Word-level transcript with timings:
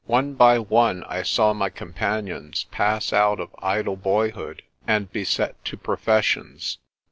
One 0.07 0.33
by 0.33 0.57
one 0.57 1.03
I 1.03 1.21
saw 1.21 1.53
my 1.53 1.69
companions 1.69 2.65
pass 2.71 3.13
out 3.13 3.39
of 3.39 3.53
idle 3.59 3.95
boyhood 3.97 4.63
and 4.87 5.11
be 5.11 5.23
set 5.23 5.63
to 5.65 5.77
professions. 5.77 6.79